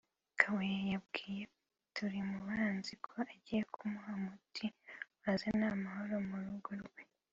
[0.39, 1.43] Kabuye yabwiye
[1.95, 4.65] Turimubanzi ko agiye kumuha umuti
[5.21, 7.01] wazana amahoro mu rugo rwe